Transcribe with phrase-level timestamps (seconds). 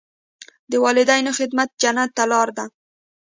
[0.71, 2.65] د والدینو خدمت جنت ته لاره ده.